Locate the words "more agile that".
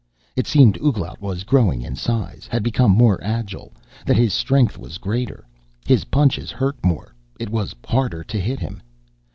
2.89-4.17